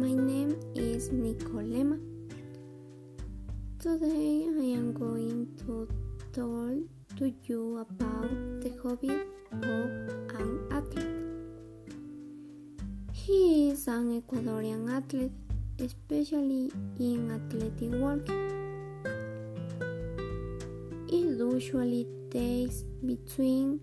My 0.00 0.14
name 0.14 0.58
is 0.74 1.10
Nicolema. 1.10 2.00
Today 3.78 4.48
I 4.48 4.64
am 4.80 4.94
going 4.94 5.48
to 5.58 5.86
talk 6.32 7.18
to 7.18 7.34
you 7.44 7.84
about 7.84 8.30
the 8.62 8.72
hobby 8.82 9.10
of 9.52 9.90
an 10.40 10.48
athlete. 10.72 11.20
He 13.12 13.68
is 13.72 13.88
an 13.88 14.22
Ecuadorian 14.22 14.88
athlete, 14.90 15.36
especially 15.78 16.72
in 16.98 17.30
athletic 17.36 17.92
walking. 18.00 18.40
It 21.08 21.28
usually 21.36 22.06
takes 22.30 22.84
between 23.04 23.80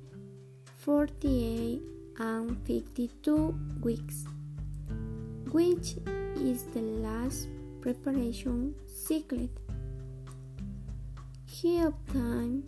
48 0.80 1.80
and 2.18 2.58
52 2.66 3.60
weeks 3.84 4.26
which 5.52 5.96
is 6.36 6.64
the 6.74 6.82
last 6.82 7.48
preparation 7.82 8.76
cycle. 8.86 9.50
He 11.46 11.80
obtained 11.82 12.64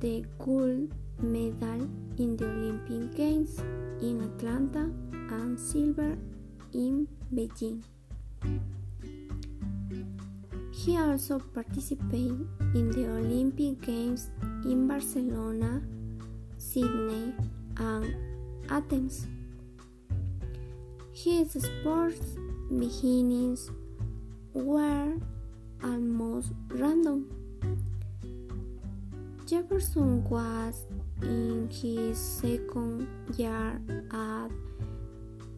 the 0.00 0.24
gold 0.38 0.92
medal 1.18 1.88
in 2.18 2.36
the 2.36 2.46
Olympic 2.46 3.16
Games 3.16 3.58
in 4.00 4.20
Atlanta 4.22 4.90
and 5.34 5.58
silver 5.58 6.16
in 6.72 7.08
Beijing. 7.34 7.82
He 10.72 10.96
also 10.96 11.38
participated 11.38 12.46
in 12.74 12.90
the 12.90 13.06
Olympic 13.08 13.80
Games 13.82 14.30
in 14.64 14.88
Barcelona, 14.88 15.82
Sydney, 16.56 17.34
and 17.76 18.14
Athens. 18.70 19.26
His 21.24 21.52
sports 21.52 22.38
beginnings 22.70 23.70
were 24.54 25.18
almost 25.84 26.52
random. 26.70 27.28
Jefferson 29.44 30.24
was 30.24 30.86
in 31.20 31.68
his 31.68 32.18
second 32.18 33.06
year 33.36 33.78
at 34.10 34.50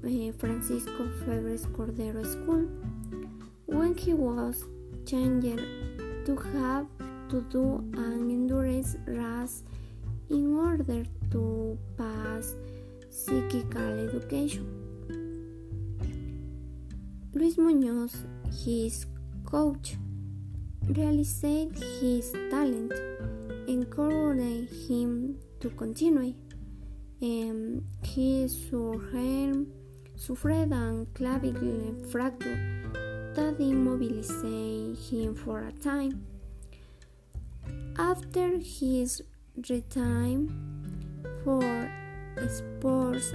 uh, 0.02 0.32
Francisco 0.36 1.08
Febres 1.22 1.66
Cordero 1.66 2.26
School 2.26 2.66
when 3.66 3.94
he 3.94 4.14
was 4.14 4.64
changed 5.06 5.62
to 6.26 6.36
have 6.54 6.86
to 7.28 7.40
do 7.50 7.76
an 7.94 8.30
endurance 8.32 8.96
race 9.06 9.62
in 10.28 10.56
order 10.56 11.04
to 11.30 11.78
pass 11.96 12.56
psychical 13.10 14.08
education. 14.08 14.81
Luis 17.34 17.56
Muñoz, 17.56 18.14
his 18.62 19.06
coach, 19.46 19.96
realized 20.86 21.78
his 21.98 22.30
talent, 22.50 22.92
encouraged 23.66 24.70
him 24.86 25.38
to 25.58 25.70
continue. 25.70 26.34
Um, 27.22 27.86
he 28.02 28.46
suffered, 28.48 29.66
suffered 30.14 30.72
a 30.72 31.06
clavicle 31.14 31.94
fracture 32.10 32.60
that 33.34 33.56
immobilized 33.58 35.10
him 35.10 35.34
for 35.34 35.64
a 35.68 35.72
time. 35.72 36.26
After 37.96 38.58
his 38.58 39.22
retirement 39.70 40.50
for 41.44 41.62
sports 42.48 43.34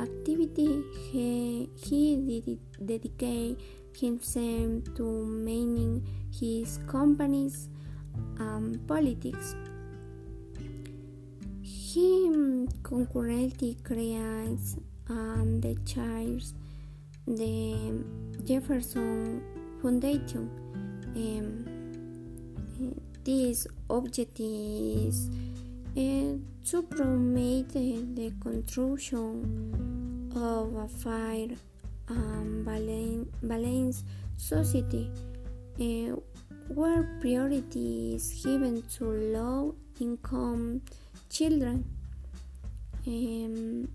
activity, 0.00 0.82
he, 1.10 1.68
he 1.76 2.58
dedicated 2.84 3.60
himself 3.96 4.94
to 4.96 5.24
managing 5.24 6.06
his 6.32 6.78
companies 6.86 7.68
and 8.38 8.86
politics. 8.86 9.54
He 11.62 12.66
concurrently 12.82 13.76
creates 13.82 14.76
and 15.08 15.62
the 15.62 15.76
chairs 15.84 16.54
the 17.26 18.04
Jefferson 18.44 19.42
Foundation. 19.80 20.50
Um, 21.16 21.64
this 23.24 23.66
is 24.38 25.28
uh, 25.96 26.36
to 26.70 26.82
promote 26.82 27.68
the 27.70 28.32
construction 28.40 30.30
of 30.34 30.74
a 30.74 30.88
fair 30.88 31.48
and 32.08 32.64
balanced 33.42 34.04
society 34.36 35.10
uh, 35.80 36.16
where 36.68 37.18
priority 37.20 38.14
is 38.16 38.42
given 38.44 38.82
to 38.82 39.04
low 39.04 39.74
income 40.00 40.82
children. 41.30 41.84
Um, 43.06 43.88